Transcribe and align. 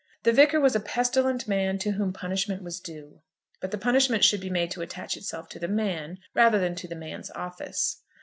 The 0.23 0.33
Vicar 0.33 0.59
was 0.59 0.75
a 0.75 0.79
pestilent 0.79 1.47
man 1.47 1.77
to 1.77 1.91
whom 1.91 2.11
punishment 2.11 2.63
was 2.63 2.79
due, 2.79 3.21
but 3.59 3.69
the 3.69 3.77
punishment 3.77 4.23
should 4.23 4.41
be 4.41 4.49
made 4.49 4.71
to 4.71 4.81
attach 4.81 5.15
itself 5.15 5.47
to 5.49 5.59
the 5.59 5.67
man, 5.67 6.17
rather 6.33 6.57
than 6.57 6.73
to 6.77 6.87
the 6.87 6.95
man's 6.95 7.29
office. 7.29 8.01